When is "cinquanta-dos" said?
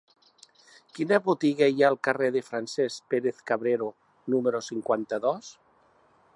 4.73-5.55